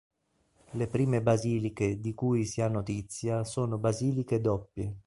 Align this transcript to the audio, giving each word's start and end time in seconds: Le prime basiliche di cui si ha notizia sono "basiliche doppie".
Le 0.73 0.87
prime 0.87 1.19
basiliche 1.21 2.01
di 2.01 2.15
cui 2.15 2.43
si 2.47 2.59
ha 2.59 2.67
notizia 2.67 3.43
sono 3.43 3.77
"basiliche 3.77 4.41
doppie". 4.41 4.97